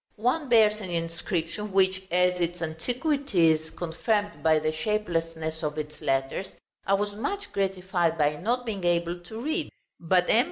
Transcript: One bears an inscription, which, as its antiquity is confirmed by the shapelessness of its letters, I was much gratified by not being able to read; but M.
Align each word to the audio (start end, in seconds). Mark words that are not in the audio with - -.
One 0.15 0.49
bears 0.49 0.81
an 0.81 0.89
inscription, 0.89 1.71
which, 1.71 2.01
as 2.09 2.33
its 2.41 2.59
antiquity 2.59 3.51
is 3.51 3.69
confirmed 3.69 4.41
by 4.41 4.57
the 4.57 4.71
shapelessness 4.71 5.61
of 5.61 5.77
its 5.77 6.01
letters, 6.01 6.53
I 6.87 6.95
was 6.95 7.13
much 7.13 7.51
gratified 7.51 8.17
by 8.17 8.37
not 8.37 8.65
being 8.65 8.83
able 8.83 9.19
to 9.19 9.39
read; 9.39 9.69
but 9.99 10.27
M. 10.27 10.39